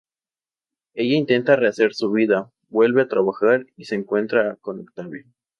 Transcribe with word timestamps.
Ella 0.95 1.13
intenta 1.15 1.55
rehacer 1.57 1.93
su 1.93 2.11
vida, 2.11 2.51
vuelve 2.69 3.03
a 3.03 3.07
trabajar 3.07 3.67
y 3.77 3.85
se 3.85 3.93
reencuentra 3.97 4.55
con 4.55 4.79
Octavio. 4.79 5.27